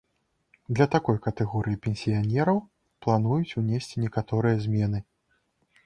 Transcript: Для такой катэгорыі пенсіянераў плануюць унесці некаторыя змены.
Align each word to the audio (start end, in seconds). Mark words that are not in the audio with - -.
Для 0.77 0.87
такой 0.95 1.17
катэгорыі 1.25 1.79
пенсіянераў 1.85 2.57
плануюць 3.07 3.57
унесці 3.63 4.05
некаторыя 4.07 4.55
змены. 4.67 4.99